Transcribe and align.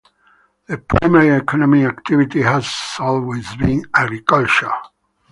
The 0.67 0.79
primary 0.79 1.29
economic 1.29 1.85
activity 1.85 2.41
has 2.41 2.67
always 2.97 3.55
been 3.55 3.85
agriculture. 3.93 4.73